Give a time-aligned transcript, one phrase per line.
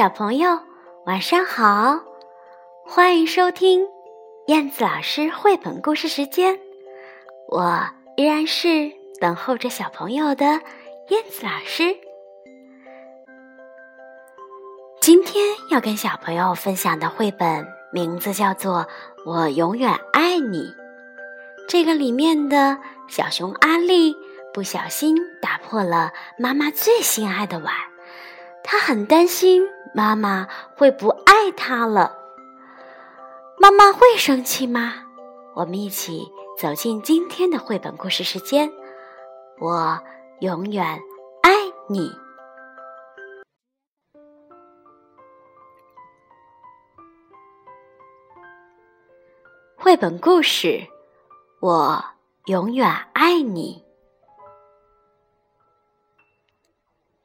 [0.00, 0.58] 小朋友，
[1.04, 2.00] 晚上好！
[2.86, 3.86] 欢迎收听
[4.46, 6.58] 燕子老师绘本故事时间。
[7.50, 7.84] 我
[8.16, 8.90] 依然是
[9.20, 11.94] 等候着小朋友的燕子老师。
[15.02, 18.86] 今天要跟小朋友分享的绘本名字叫做
[19.30, 20.62] 《我永远爱你》。
[21.68, 24.16] 这个里面的小熊阿丽
[24.54, 27.74] 不小心打破了妈妈最心爱的碗。
[28.62, 32.16] 他很担心妈妈会不爱他了。
[33.58, 35.04] 妈妈会生气吗？
[35.54, 38.72] 我们一起走进今天的绘本故事时间。
[39.58, 40.00] 我
[40.40, 40.98] 永远
[41.42, 41.50] 爱
[41.88, 42.10] 你。
[49.76, 50.86] 绘本故事，
[51.60, 52.04] 我
[52.46, 53.84] 永远爱你。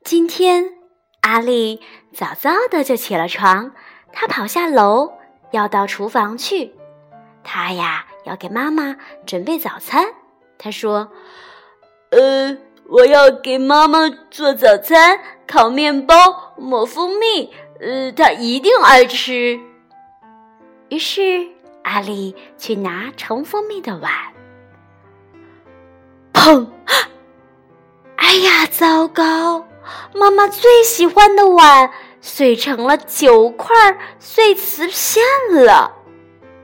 [0.04, 0.75] 今天。
[1.26, 1.82] 阿丽
[2.14, 3.72] 早早的就起了床，
[4.14, 5.14] 她跑下楼，
[5.50, 6.76] 要到厨房去。
[7.44, 8.96] 她呀，要给妈妈
[9.26, 10.06] 准备早餐。
[10.60, 11.12] 她说
[12.12, 12.56] ：“呃，
[12.88, 19.60] 我要给妈妈做早餐，烤面包，抹蜂蜜，呃，她一定爱吃。”
[20.90, 21.50] 于是，
[21.82, 24.12] 阿丽去拿盛蜂蜜的碗。
[26.32, 26.68] 砰！
[28.18, 29.66] 哎呀，糟糕！
[30.16, 33.76] 妈妈最喜欢的碗碎成了九块
[34.18, 35.94] 碎瓷片了，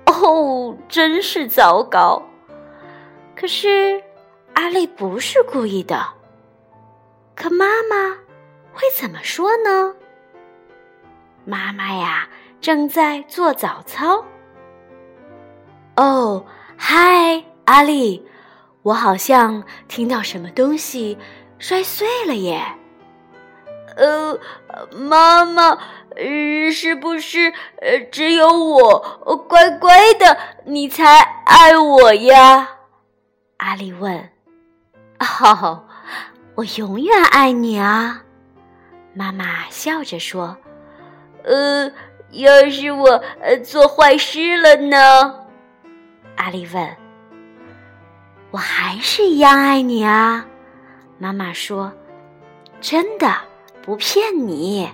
[0.06, 2.24] 哦，真是糟糕！
[3.36, 4.02] 可是
[4.54, 6.02] 阿丽不是故意的，
[7.36, 8.18] 可妈妈
[8.74, 9.96] 会怎么说呢？
[11.44, 12.30] 妈妈呀，
[12.62, 14.24] 正在做早操。
[15.98, 16.46] 哦，
[16.78, 18.26] 嗨，阿丽，
[18.84, 21.18] 我好像听到什么东西
[21.60, 22.64] 摔碎了耶。
[23.96, 24.40] 呃，
[24.92, 25.78] 妈妈，
[26.72, 32.70] 是不是呃只有我乖乖的你才爱我呀？
[33.58, 34.30] 阿丽问。
[35.20, 35.84] 哦，
[36.56, 38.24] 我永远爱你啊！
[39.14, 40.58] 妈妈笑着说。
[41.44, 41.92] 呃，
[42.32, 43.22] 要是我
[43.64, 45.46] 做坏事了呢？
[46.38, 46.98] 阿丽问。
[48.52, 50.46] 我还是一样爱你啊！
[51.20, 51.92] 妈妈说。
[52.80, 53.32] 真的。
[53.84, 54.90] 不骗你。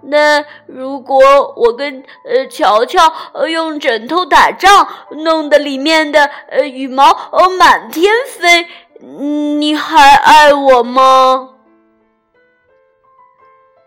[0.00, 1.18] 那如果
[1.56, 3.12] 我跟呃乔乔
[3.48, 8.68] 用枕头打仗，弄得里面的呃羽毛呃满天飞，
[9.00, 11.50] 你还爱我吗？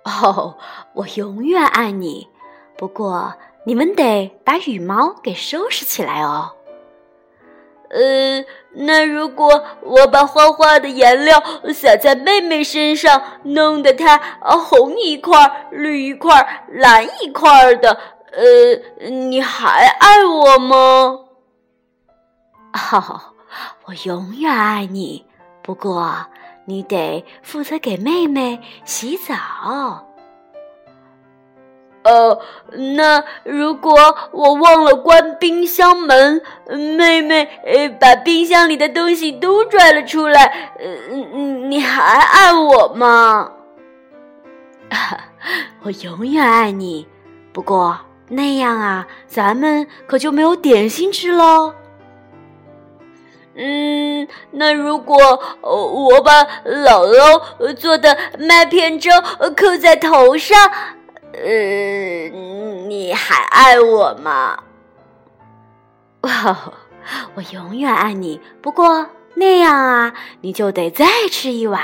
[0.03, 0.57] 哦，
[0.95, 2.27] 我永远爱你。
[2.77, 6.51] 不过你们得把羽毛给收拾起来哦。
[7.93, 11.43] 呃，那如果我把画画的颜料
[11.73, 17.99] 洒在妹妹身上，弄得她红一块、绿一块、蓝一块的，
[18.31, 21.19] 呃，你还爱我吗？
[22.93, 23.21] 哦，
[23.85, 25.25] 我永远爱你。
[25.61, 26.27] 不过
[26.65, 30.07] 你得负责给妹妹洗澡。
[32.03, 32.39] 呃，
[32.95, 33.93] 那如果
[34.31, 36.41] 我忘了关冰箱门，
[36.97, 40.87] 妹妹呃把冰箱里的东西都拽了出来，呃，
[41.67, 43.51] 你还爱我吗？
[45.83, 47.07] 我永远爱你，
[47.53, 47.97] 不过
[48.29, 51.73] 那样啊，咱们可就没有点心吃喽。
[53.53, 55.17] 嗯，那如果
[55.61, 59.11] 我把姥姥做的麦片粥
[59.55, 60.57] 扣在头上？
[61.33, 62.29] 呃，
[62.87, 64.63] 你还爱我吗？
[66.21, 66.73] 哇，
[67.35, 68.39] 我永远爱你。
[68.61, 71.81] 不过那样啊，你就得再吃一碗。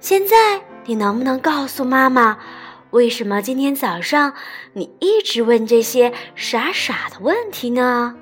[0.00, 2.38] 现在你能不能告诉妈妈，
[2.90, 4.34] 为什么今天早上
[4.74, 8.16] 你一直问这些傻傻的问题呢？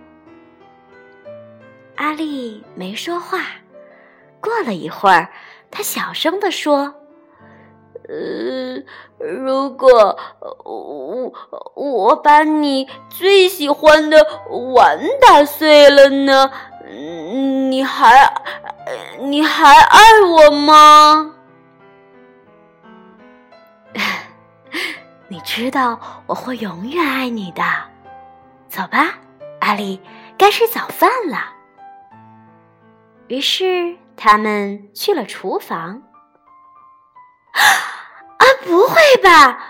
[1.97, 3.41] 阿丽没说话。
[4.41, 5.31] 过了一会儿，
[5.71, 6.95] 她小声地说。
[8.11, 8.83] 呃，
[9.25, 10.19] 如果
[10.65, 11.33] 我
[11.77, 14.27] 我把你最喜欢的
[14.75, 16.51] 碗打碎了呢？
[17.71, 18.35] 你还
[19.21, 21.37] 你还爱我吗？
[25.29, 27.63] 你知道我会永远爱你的。
[28.69, 29.21] 走吧，
[29.61, 30.01] 阿丽，
[30.37, 31.39] 该吃早饭了。
[33.29, 36.03] 于是他们去了厨房。
[38.65, 39.67] 不会吧！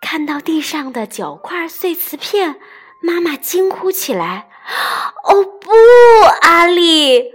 [0.00, 2.60] 看到地上的九块碎瓷片，
[3.02, 4.48] 妈妈惊呼起来
[5.24, 5.70] ：“哦不，
[6.42, 7.34] 阿丽，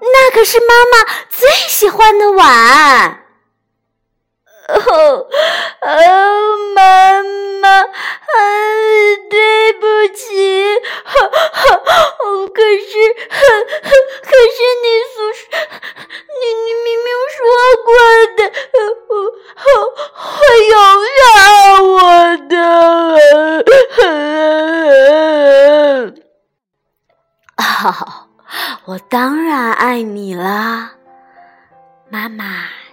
[0.00, 3.20] 那可是妈妈最喜欢的碗！”
[4.68, 5.28] 哦，
[5.80, 7.84] 哦，妈妈，
[9.30, 10.22] 对不起。
[12.54, 12.92] 可是，
[13.32, 15.16] 可是你所，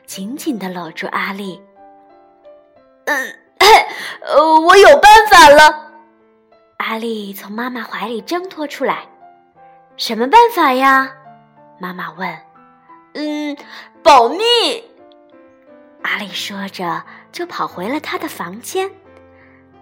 [0.09, 1.61] 紧紧的搂住阿丽。
[3.05, 3.35] 嗯，
[4.25, 5.91] 呃，我有办法了。
[6.77, 9.07] 阿丽从妈妈怀里挣脱出来。
[9.97, 11.13] 什么办法呀？
[11.79, 12.39] 妈妈问。
[13.13, 13.55] 嗯，
[14.01, 14.39] 保密。
[16.01, 18.89] 阿丽说着，就跑回了她的房间。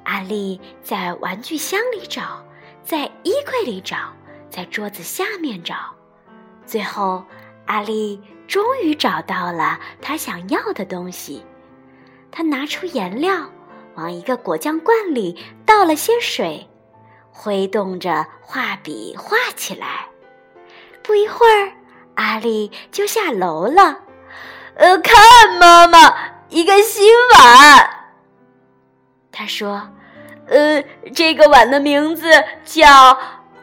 [0.04, 2.44] 阿丽在玩具箱里找，
[2.84, 4.12] 在衣柜里找，
[4.50, 5.96] 在桌子下面找，
[6.66, 7.24] 最后。
[7.66, 11.46] 阿丽终于找到了他想要的东西。
[12.32, 13.50] 他拿出颜料，
[13.96, 16.68] 往一个果酱罐里倒了些水，
[17.32, 20.08] 挥动着画笔画起来。
[21.04, 21.72] 不一会儿，
[22.16, 24.00] 阿丽就下楼了。
[24.76, 25.16] 呃，看，
[25.60, 26.14] 妈妈，
[26.50, 27.90] 一个新碗。
[29.32, 29.90] 他说
[30.48, 30.84] ：“呃，
[31.14, 32.30] 这个碗的名字
[32.64, 32.88] 叫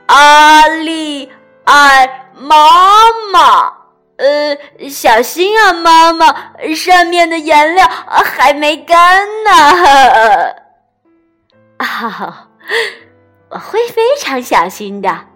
[0.06, 1.30] 阿丽
[1.64, 2.56] 爱妈
[3.32, 3.73] 妈。”
[4.16, 6.26] 呃，小心啊，妈妈，
[6.74, 10.54] 上面的颜料还没干呢。
[11.78, 12.48] 啊，
[13.50, 15.26] 我会非常小心的，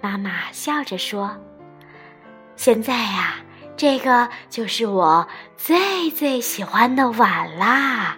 [0.00, 1.36] 妈妈笑着说。
[2.56, 3.34] 现在呀，
[3.76, 5.28] 这个就是我
[5.58, 8.16] 最最喜欢的碗啦。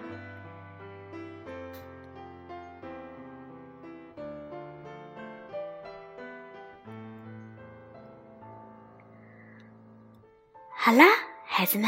[10.89, 11.05] 好啦，
[11.45, 11.87] 孩子们，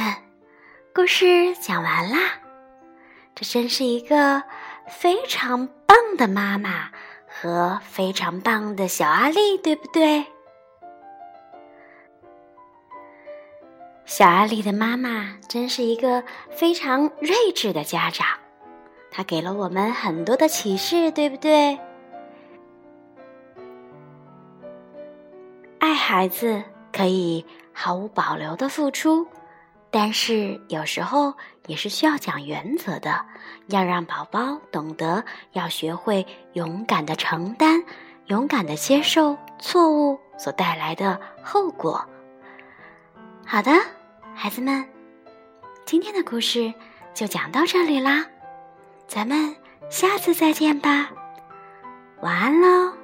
[0.93, 2.19] 故事讲完啦。
[3.33, 4.43] 这真是一个
[4.87, 6.91] 非常棒的妈妈
[7.25, 10.27] 和非常棒的小阿丽，对不对？
[14.05, 18.27] 小阿丽的妈妈真是一个非常睿智的家长，
[19.09, 21.79] 她给了我们很多的启示，对不对？
[25.79, 26.61] 爱孩子
[26.93, 27.43] 可以。
[27.83, 29.25] 毫无保留的付出，
[29.89, 31.33] 但是有时候
[31.65, 33.25] 也是需要讲原则的，
[33.69, 37.83] 要让宝宝懂得要学会勇敢的承担，
[38.27, 42.07] 勇敢的接受错误所带来的后果。
[43.47, 43.71] 好的，
[44.35, 44.87] 孩子们，
[45.83, 46.71] 今天的故事
[47.15, 48.27] 就讲到这里啦，
[49.07, 49.55] 咱们
[49.89, 51.09] 下次再见吧，
[52.21, 53.00] 晚安喽。